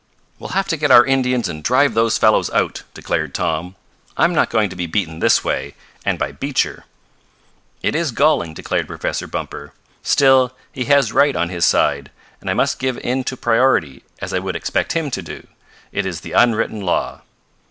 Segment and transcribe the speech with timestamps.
[0.39, 3.75] "We'll have to get our Indians and drive those fellows out!" declared Tom.
[4.17, 6.85] "I'm not going to be beaten this way and by Beecher!"
[7.83, 9.73] "It is galling," declared Professor Bumper.
[10.01, 12.09] "Still he has right on his side,
[12.39, 15.45] and I must give in to priority, as I would expect him to.
[15.91, 17.21] It is the unwritten law."